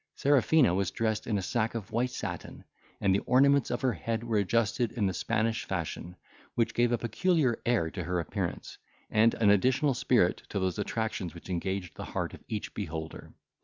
[0.15, 2.63] Serafina was dressed in a sack of white satin,
[2.99, 6.15] and the ornaments of her head were adjusted in the Spanish fashion,
[6.55, 8.79] which gave a peculiar air to her appearance,
[9.11, 13.35] and an additional spirit to those attractions which engaged the heart of each beholder.